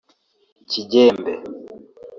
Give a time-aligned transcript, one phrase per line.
[0.69, 1.33] Kigembe